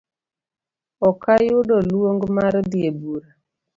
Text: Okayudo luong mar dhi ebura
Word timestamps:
Okayudo 1.09 1.75
luong 1.89 2.21
mar 2.37 2.53
dhi 2.69 2.79
ebura 2.89 3.29